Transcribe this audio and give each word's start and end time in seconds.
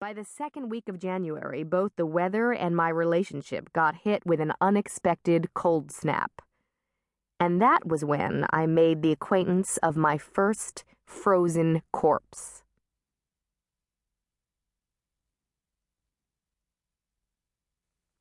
By 0.00 0.12
the 0.12 0.24
second 0.24 0.68
week 0.68 0.88
of 0.88 1.00
January, 1.00 1.64
both 1.64 1.96
the 1.96 2.06
weather 2.06 2.52
and 2.52 2.76
my 2.76 2.88
relationship 2.88 3.72
got 3.72 3.96
hit 4.04 4.24
with 4.24 4.40
an 4.40 4.52
unexpected 4.60 5.52
cold 5.54 5.90
snap. 5.90 6.30
And 7.40 7.60
that 7.60 7.84
was 7.84 8.04
when 8.04 8.46
I 8.50 8.66
made 8.66 9.02
the 9.02 9.10
acquaintance 9.10 9.76
of 9.78 9.96
my 9.96 10.16
first 10.16 10.84
frozen 11.04 11.82
corpse. 11.92 12.62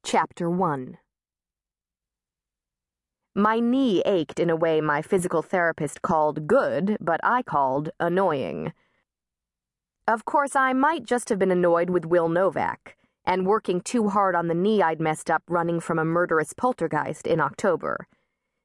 Chapter 0.03 0.49
1 0.49 0.97
My 3.35 3.59
knee 3.59 4.01
ached 4.03 4.39
in 4.39 4.49
a 4.49 4.55
way 4.55 4.81
my 4.81 5.03
physical 5.03 5.43
therapist 5.43 6.01
called 6.01 6.47
good, 6.47 6.97
but 6.99 7.19
I 7.23 7.43
called 7.43 7.91
annoying. 7.99 8.73
Of 10.07 10.23
course, 10.23 10.55
I 10.55 10.71
might 10.71 11.03
just 11.03 11.27
have 11.27 11.37
been 11.37 11.51
annoyed 11.51 11.89
with 11.89 12.05
Will 12.05 12.29
Novak 12.29 12.95
and 13.25 13.45
working 13.45 13.81
too 13.81 14.07
hard 14.07 14.35
on 14.35 14.47
the 14.47 14.53
knee 14.53 14.81
I'd 14.81 15.01
messed 15.01 15.29
up 15.29 15.43
running 15.49 15.81
from 15.81 15.99
a 15.99 16.05
murderous 16.05 16.53
poltergeist 16.53 17.27
in 17.27 17.41
October. 17.41 18.07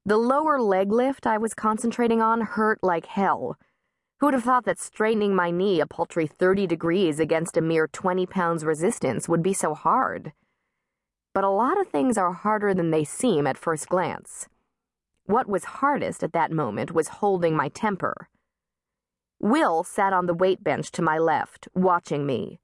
The 0.06 0.16
lower 0.16 0.60
leg 0.60 0.92
lift 0.92 1.26
I 1.26 1.38
was 1.38 1.52
concentrating 1.52 2.22
on 2.22 2.42
hurt 2.42 2.78
like 2.84 3.06
hell. 3.06 3.58
Who'd 4.20 4.34
have 4.34 4.44
thought 4.44 4.64
that 4.66 4.78
straightening 4.78 5.34
my 5.34 5.50
knee 5.50 5.80
a 5.80 5.86
paltry 5.86 6.28
30 6.28 6.68
degrees 6.68 7.18
against 7.18 7.56
a 7.56 7.60
mere 7.60 7.88
20 7.88 8.24
pounds 8.26 8.64
resistance 8.64 9.28
would 9.28 9.42
be 9.42 9.52
so 9.52 9.74
hard? 9.74 10.32
But 11.34 11.42
a 11.42 11.50
lot 11.50 11.80
of 11.80 11.88
things 11.88 12.16
are 12.16 12.32
harder 12.32 12.72
than 12.72 12.92
they 12.92 13.02
seem 13.02 13.48
at 13.48 13.58
first 13.58 13.88
glance. 13.88 14.46
What 15.24 15.48
was 15.48 15.64
hardest 15.64 16.22
at 16.22 16.34
that 16.34 16.52
moment 16.52 16.92
was 16.92 17.08
holding 17.08 17.56
my 17.56 17.68
temper. 17.68 18.28
Will 19.42 19.82
sat 19.82 20.12
on 20.12 20.26
the 20.26 20.34
weight 20.34 20.62
bench 20.62 20.92
to 20.92 21.02
my 21.02 21.18
left, 21.18 21.66
watching 21.74 22.24
me. 22.24 22.60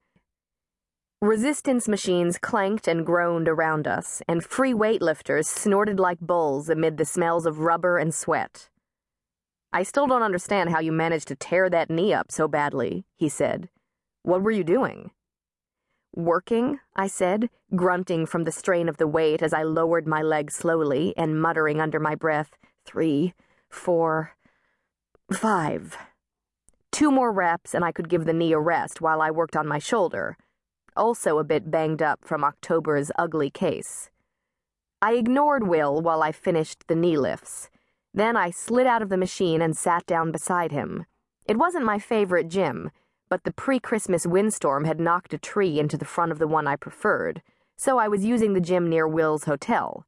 Resistance 1.21 1.89
machines 1.89 2.37
clanked 2.37 2.87
and 2.87 3.05
groaned 3.05 3.49
around 3.49 3.85
us, 3.85 4.21
and 4.29 4.45
free 4.45 4.73
weightlifters 4.73 5.45
snorted 5.45 5.99
like 5.99 6.21
bulls 6.21 6.69
amid 6.69 6.95
the 6.95 7.03
smells 7.03 7.45
of 7.45 7.59
rubber 7.59 7.97
and 7.97 8.15
sweat. 8.15 8.69
I 9.73 9.83
still 9.83 10.07
don't 10.07 10.23
understand 10.23 10.69
how 10.69 10.79
you 10.79 10.93
managed 10.93 11.27
to 11.27 11.35
tear 11.35 11.69
that 11.69 11.89
knee 11.89 12.13
up 12.13 12.31
so 12.31 12.47
badly, 12.47 13.03
he 13.17 13.27
said. 13.27 13.67
What 14.23 14.41
were 14.41 14.49
you 14.49 14.63
doing? 14.63 15.11
Working, 16.15 16.79
I 16.95 17.07
said, 17.07 17.49
grunting 17.75 18.25
from 18.25 18.45
the 18.45 18.53
strain 18.53 18.87
of 18.87 18.95
the 18.95 19.05
weight 19.05 19.43
as 19.43 19.51
I 19.51 19.63
lowered 19.63 20.07
my 20.07 20.21
leg 20.21 20.49
slowly 20.49 21.13
and 21.17 21.41
muttering 21.41 21.81
under 21.81 21.99
my 21.99 22.15
breath, 22.15 22.57
three, 22.85 23.33
four, 23.69 24.31
five. 25.29 25.97
Two 26.99 27.11
more 27.11 27.31
reps, 27.31 27.73
and 27.73 27.85
I 27.85 27.93
could 27.93 28.09
give 28.09 28.25
the 28.25 28.33
knee 28.33 28.51
a 28.51 28.59
rest 28.59 28.99
while 28.99 29.21
I 29.21 29.31
worked 29.31 29.55
on 29.55 29.65
my 29.65 29.79
shoulder, 29.79 30.35
also 30.97 31.39
a 31.39 31.45
bit 31.45 31.71
banged 31.71 32.01
up 32.01 32.25
from 32.25 32.43
October's 32.43 33.09
ugly 33.17 33.49
case. 33.49 34.09
I 35.01 35.13
ignored 35.13 35.65
Will 35.65 36.01
while 36.01 36.21
I 36.21 36.33
finished 36.33 36.89
the 36.89 36.97
knee 36.97 37.17
lifts. 37.17 37.69
Then 38.13 38.35
I 38.35 38.51
slid 38.51 38.85
out 38.85 39.01
of 39.01 39.07
the 39.07 39.15
machine 39.15 39.61
and 39.61 39.77
sat 39.77 40.05
down 40.07 40.33
beside 40.33 40.73
him. 40.73 41.05
It 41.45 41.55
wasn't 41.55 41.85
my 41.85 41.99
favorite 41.99 42.49
gym, 42.49 42.91
but 43.29 43.45
the 43.45 43.53
pre 43.53 43.79
Christmas 43.79 44.27
windstorm 44.27 44.83
had 44.83 44.99
knocked 44.99 45.33
a 45.33 45.37
tree 45.37 45.79
into 45.79 45.95
the 45.95 46.03
front 46.03 46.33
of 46.33 46.37
the 46.37 46.49
one 46.49 46.67
I 46.67 46.75
preferred, 46.75 47.41
so 47.77 47.97
I 47.97 48.09
was 48.09 48.25
using 48.25 48.51
the 48.51 48.59
gym 48.59 48.89
near 48.89 49.07
Will's 49.07 49.45
hotel. 49.45 50.05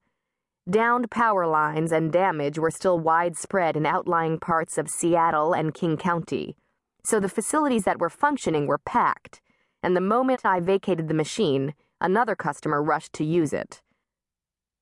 Downed 0.70 1.10
power 1.10 1.48
lines 1.48 1.94
and 1.94 2.12
damage 2.12 2.60
were 2.60 2.70
still 2.70 3.00
widespread 3.00 3.78
in 3.78 3.86
outlying 3.86 4.40
parts 4.40 4.78
of 4.78 4.90
Seattle 4.90 5.54
and 5.54 5.74
King 5.74 5.96
County 5.96 6.58
so 7.04 7.20
the 7.20 7.30
facilities 7.30 7.84
that 7.84 8.00
were 8.00 8.10
functioning 8.10 8.68
were 8.68 8.78
packed, 8.78 9.42
and 9.84 9.96
the 9.96 10.02
moment 10.02 10.46
I 10.46 10.60
vacated 10.60 11.08
the 11.08 11.14
machine, 11.14 11.74
another 12.00 12.36
customer 12.36 12.82
rushed 12.82 13.14
to 13.14 13.24
use 13.24 13.54
it. 13.54 13.82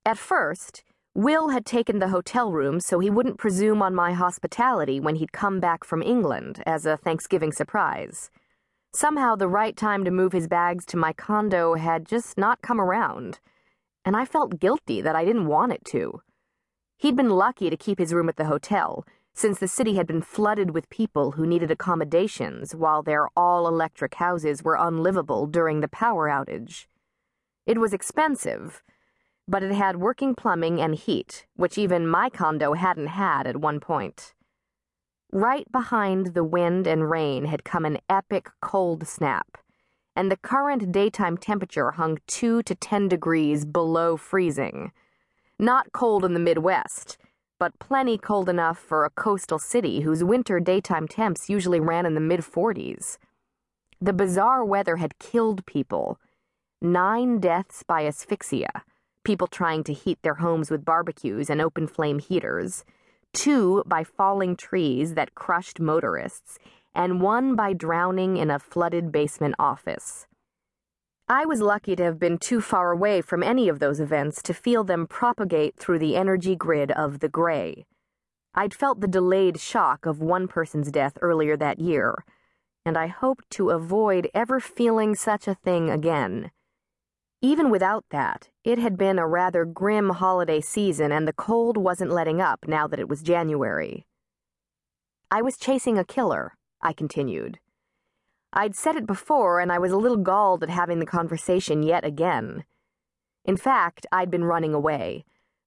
At 0.05 0.17
first, 0.17 0.83
Will 1.15 1.49
had 1.49 1.65
taken 1.65 1.99
the 1.99 2.09
hotel 2.09 2.51
room 2.51 2.79
so 2.79 2.99
he 2.99 3.09
wouldn't 3.09 3.37
presume 3.37 3.81
on 3.81 3.95
my 3.95 4.13
hospitality 4.13 4.99
when 4.99 5.15
he'd 5.15 5.33
come 5.33 5.59
back 5.59 5.83
from 5.83 6.01
England 6.01 6.63
as 6.65 6.85
a 6.85 6.97
Thanksgiving 6.97 7.51
surprise. 7.51 8.29
Somehow, 8.93 9.35
the 9.35 9.47
right 9.47 9.75
time 9.75 10.03
to 10.05 10.11
move 10.11 10.31
his 10.31 10.47
bags 10.47 10.85
to 10.87 10.97
my 10.97 11.13
condo 11.13 11.75
had 11.75 12.05
just 12.05 12.37
not 12.37 12.61
come 12.61 12.79
around, 12.79 13.39
and 14.05 14.15
I 14.15 14.25
felt 14.25 14.59
guilty 14.59 15.01
that 15.01 15.15
I 15.15 15.25
didn't 15.25 15.47
want 15.47 15.73
it 15.73 15.83
to. 15.85 16.21
He'd 16.97 17.15
been 17.15 17.29
lucky 17.29 17.69
to 17.69 17.77
keep 17.77 17.99
his 17.99 18.13
room 18.13 18.29
at 18.29 18.35
the 18.35 18.45
hotel 18.45 19.05
since 19.33 19.59
the 19.59 19.67
city 19.67 19.95
had 19.95 20.07
been 20.07 20.21
flooded 20.21 20.71
with 20.71 20.89
people 20.89 21.31
who 21.31 21.45
needed 21.45 21.71
accommodations 21.71 22.75
while 22.75 23.01
their 23.01 23.29
all 23.37 23.67
electric 23.67 24.15
houses 24.15 24.63
were 24.63 24.77
unlivable 24.79 25.47
during 25.47 25.79
the 25.79 25.87
power 25.87 26.27
outage. 26.27 26.87
It 27.65 27.77
was 27.77 27.93
expensive, 27.93 28.83
but 29.47 29.63
it 29.63 29.71
had 29.71 29.97
working 29.97 30.35
plumbing 30.35 30.81
and 30.81 30.95
heat, 30.95 31.45
which 31.55 31.77
even 31.77 32.07
my 32.07 32.29
condo 32.29 32.73
hadn't 32.73 33.07
had 33.07 33.47
at 33.47 33.57
one 33.57 33.79
point. 33.79 34.33
Right 35.31 35.71
behind 35.71 36.33
the 36.33 36.43
wind 36.43 36.87
and 36.87 37.09
rain 37.09 37.45
had 37.45 37.63
come 37.63 37.85
an 37.85 37.99
epic 38.09 38.49
cold 38.61 39.07
snap, 39.07 39.57
and 40.15 40.31
the 40.31 40.37
current 40.37 40.91
daytime 40.91 41.37
temperature 41.37 41.91
hung 41.91 42.17
2 42.27 42.63
to 42.63 42.75
10 42.75 43.07
degrees 43.07 43.63
below 43.65 44.17
freezing. 44.17 44.91
Not 45.57 45.91
cold 45.91 46.25
in 46.25 46.33
the 46.33 46.39
Midwest 46.39 47.17
but 47.59 47.77
plenty 47.77 48.17
cold 48.17 48.49
enough 48.49 48.79
for 48.79 49.03
a 49.03 49.09
coastal 49.09 49.59
city 49.59 50.01
whose 50.01 50.23
winter 50.23 50.59
daytime 50.59 51.07
temps 51.07 51.49
usually 51.49 51.79
ran 51.79 52.05
in 52.05 52.15
the 52.15 52.21
mid 52.21 52.39
40s. 52.39 53.17
The 54.01 54.13
bizarre 54.13 54.63
weather 54.63 54.95
had 54.95 55.19
killed 55.19 55.65
people. 55.65 56.17
Nine 56.81 57.39
deaths 57.39 57.83
by 57.83 58.05
asphyxia, 58.05 58.83
people 59.25 59.47
trying 59.47 59.83
to 59.83 59.93
heat 59.93 60.19
their 60.21 60.35
homes 60.35 60.71
with 60.71 60.85
barbecues 60.85 61.49
and 61.49 61.59
open 61.61 61.85
flame 61.85 62.19
heaters, 62.19 62.85
two 63.33 63.83
by 63.85 64.05
falling 64.05 64.55
trees 64.55 65.15
that 65.15 65.35
crushed 65.35 65.81
motorists, 65.81 66.57
and 66.95 67.21
one 67.21 67.55
by 67.55 67.73
drowning 67.73 68.37
in 68.37 68.49
a 68.49 68.59
flooded 68.59 69.11
basement 69.11 69.55
office. 69.59 70.25
I 71.31 71.45
was 71.45 71.61
lucky 71.61 71.95
to 71.95 72.03
have 72.05 72.17
been 72.17 72.39
too 72.39 72.59
far 72.59 72.91
away 72.91 73.21
from 73.21 73.43
any 73.43 73.69
of 73.69 73.77
those 73.77 73.99
events 73.99 74.41
to 74.41 74.51
feel 74.51 74.83
them 74.83 75.05
propagate 75.05 75.77
through 75.77 75.99
the 75.99 76.15
energy 76.15 76.55
grid 76.55 76.89
of 76.89 77.19
the 77.19 77.29
gray. 77.29 77.85
I'd 78.55 78.73
felt 78.73 78.99
the 78.99 79.07
delayed 79.07 79.59
shock 79.59 80.07
of 80.07 80.23
one 80.23 80.47
person's 80.47 80.89
death 80.89 81.19
earlier 81.21 81.55
that 81.55 81.79
year, 81.79 82.25
and 82.83 82.97
I 82.97 83.05
hoped 83.05 83.47
to 83.51 83.69
avoid 83.69 84.27
ever 84.33 84.59
feeling 84.59 85.13
such 85.13 85.47
a 85.47 85.53
thing 85.53 85.91
again. 85.91 86.49
Even 87.43 87.69
without 87.69 88.05
that, 88.09 88.49
it 88.63 88.79
had 88.79 88.97
been 88.97 89.19
a 89.19 89.27
rather 89.27 89.65
grim 89.65 90.09
holiday 90.09 90.59
season, 90.59 91.11
and 91.11 91.27
the 91.27 91.31
cold 91.31 91.77
wasn't 91.77 92.11
letting 92.11 92.41
up 92.41 92.67
now 92.67 92.87
that 92.87 92.99
it 92.99 93.07
was 93.07 93.21
January. 93.21 94.07
I 95.29 95.43
was 95.43 95.57
chasing 95.57 95.99
a 95.99 96.03
killer, 96.03 96.57
I 96.81 96.91
continued. 96.91 97.59
I'd 98.51 98.75
said 98.75 98.95
it 98.95 99.05
before, 99.05 99.59
and 99.59 99.71
I 99.71 99.79
was 99.79 99.91
a 99.91 99.97
little 99.97 100.17
galled 100.17 100.63
at 100.63 100.69
having 100.69 100.99
the 100.99 101.05
conversation 101.05 101.83
yet 101.83 102.03
again. 102.03 102.63
In 103.45 103.57
fact, 103.57 104.05
I'd 104.11 104.31
been 104.31 104.43
running 104.43 104.73
away, 104.73 105.23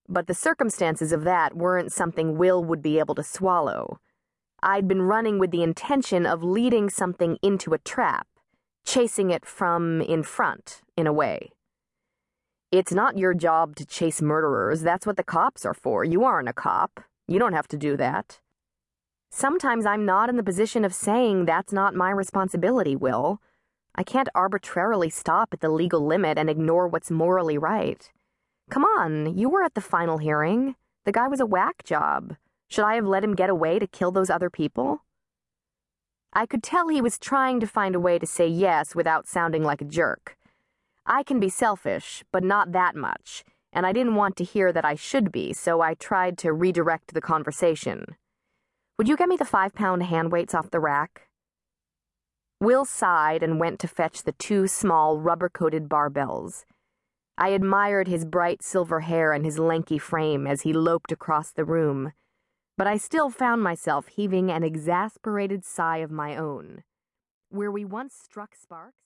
but 0.09 0.27
the 0.27 0.35
circumstances 0.35 1.13
of 1.13 1.25
that 1.25 1.57
weren't 1.57 1.93
something 1.93 2.37
Will 2.37 2.63
would 2.65 2.83
be 2.83 2.99
able 2.99 3.15
to 3.15 3.23
swallow. 3.23 4.01
I'd 4.63 4.87
been 4.87 5.03
running 5.03 5.39
with 5.39 5.51
the 5.51 5.63
intention 5.63 6.27
of 6.27 6.43
leading 6.43 6.91
something 6.91 7.39
into 7.43 7.73
a 7.73 7.79
trap, 7.79 8.27
chasing 8.85 9.31
it 9.31 9.47
from 9.47 10.01
in 10.01 10.23
front, 10.23 10.83
in 10.97 11.07
a 11.07 11.13
way. 11.13 11.51
It's 12.71 12.93
not 12.93 13.19
your 13.19 13.35
job 13.35 13.77
to 13.77 13.87
chase 13.87 14.23
murderers. 14.23 14.83
That's 14.83 15.07
what 15.07 15.17
the 15.17 15.25
cops 15.25 15.65
are 15.65 15.75
for. 15.75 16.05
You 16.05 16.25
aren't 16.25 16.49
a 16.49 16.53
cop. 16.53 17.01
You 17.29 17.39
don't 17.39 17.53
have 17.53 17.69
to 17.69 17.77
do 17.77 17.97
that. 17.97 18.41
Sometimes 19.35 19.87
I'm 19.87 20.05
not 20.05 20.29
in 20.29 20.37
the 20.37 20.43
position 20.43 20.85
of 20.85 20.93
saying 20.93 21.47
that's 21.47 21.73
not 21.73 21.95
my 21.95 22.11
responsibility, 22.11 22.95
Will. 22.95 23.41
I 23.95 24.03
can't 24.03 24.29
arbitrarily 24.35 25.09
stop 25.09 25.55
at 25.55 25.61
the 25.61 25.71
legal 25.71 26.05
limit 26.05 26.37
and 26.37 26.51
ignore 26.51 26.87
what's 26.87 27.11
morally 27.11 27.57
right. 27.57 28.13
Come 28.69 28.85
on, 28.85 29.35
you 29.39 29.49
were 29.49 29.65
at 29.65 29.73
the 29.73 29.81
final 29.81 30.19
hearing. 30.19 30.77
The 31.07 31.13
guy 31.13 31.29
was 31.29 31.41
a 31.41 31.47
whack 31.47 31.83
job. 31.83 32.37
Should 32.69 32.85
I 32.85 32.95
have 32.97 33.07
let 33.07 33.25
him 33.25 33.35
get 33.35 33.49
away 33.49 33.79
to 33.79 33.87
kill 33.87 34.11
those 34.13 34.29
other 34.29 34.51
people? 34.51 35.03
I 36.35 36.45
could 36.45 36.63
tell 36.63 36.89
he 36.89 37.01
was 37.01 37.19
trying 37.19 37.59
to 37.61 37.67
find 37.67 37.95
a 37.95 38.01
way 38.01 38.19
to 38.19 38.27
say 38.27 38.47
yes 38.47 38.95
without 38.95 39.27
sounding 39.27 39.65
like 39.65 39.81
a 39.81 39.87
jerk. 39.87 40.37
I 41.07 41.23
can 41.23 41.41
be 41.41 41.49
selfish, 41.49 42.23
but 42.33 42.45
not 42.45 42.73
that 42.73 42.95
much, 42.95 43.45
and 43.73 43.87
I 43.87 43.95
didn't 43.95 44.15
want 44.15 44.37
to 44.37 44.45
hear 44.45 44.73
that 44.73 44.85
I 44.85 44.95
should 44.95 45.33
be, 45.33 45.55
so 45.55 45.81
I 45.81 45.95
tried 45.95 46.37
to 46.39 46.53
redirect 46.53 47.15
the 47.15 47.23
conversation. 47.23 48.05
Would 48.99 49.09
you 49.09 49.17
get 49.17 49.29
me 49.29 49.37
the 49.37 49.45
five 49.45 49.75
pound 49.75 50.03
hand 50.03 50.31
weights 50.31 50.55
off 50.55 50.71
the 50.71 50.81
rack? 50.81 51.29
Will 52.61 52.85
sighed 52.85 53.43
and 53.43 53.59
went 53.59 53.81
to 53.81 53.89
fetch 53.89 54.23
the 54.23 54.33
two 54.33 54.67
small 54.69 55.19
rubber 55.19 55.49
coated 55.49 55.89
barbells. 55.89 56.65
I 57.39 57.49
admired 57.49 58.07
his 58.07 58.25
bright 58.25 58.63
silver 58.63 59.01
hair 59.01 59.33
and 59.33 59.45
his 59.45 59.59
lanky 59.59 59.99
frame 59.99 60.47
as 60.47 60.63
he 60.63 60.73
loped 60.73 61.11
across 61.11 61.51
the 61.51 61.65
room, 61.65 62.13
but 62.77 62.87
I 62.87 62.99
still 62.99 63.31
found 63.31 63.63
myself 63.63 64.09
heaving 64.09 64.51
an 64.51 64.63
exasperated 64.63 65.65
sigh 65.65 65.99
of 65.99 66.11
my 66.11 66.37
own. 66.37 66.85
Where 67.49 67.71
we 67.71 67.85
once 67.85 68.15
struck 68.15 68.55
sparks, 68.55 68.97